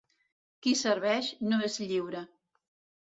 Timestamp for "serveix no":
0.79-1.63